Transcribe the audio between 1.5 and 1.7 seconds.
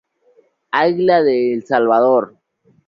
El